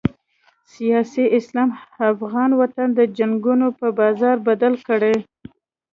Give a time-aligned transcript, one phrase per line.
[0.73, 1.69] سیاسي اسلام
[2.11, 5.15] افغان وطن د جنګونو په بازار بدل کړی.